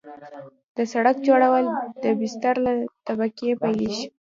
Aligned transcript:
د 0.75 0.77
سرک 0.91 1.17
جوړول 1.27 1.65
د 2.03 2.05
بستر 2.19 2.55
له 2.65 2.73
طبقې 3.07 3.49
پیلیږي 3.61 4.05